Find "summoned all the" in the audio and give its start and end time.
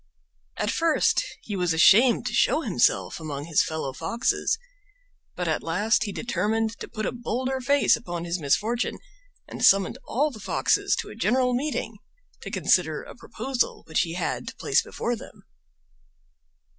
9.63-10.39